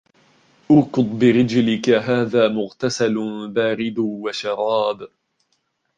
[0.71, 3.13] ارْكُضْ بِرِجْلِكَ هَذَا مُغْتَسَلٌ
[3.55, 5.07] بَارِدٌ وَشَرَابٌ